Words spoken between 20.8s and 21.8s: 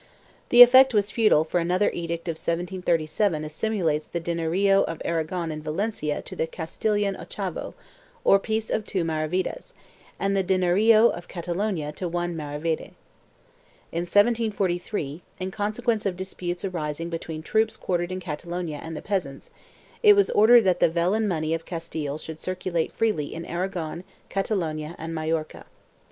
vellon money of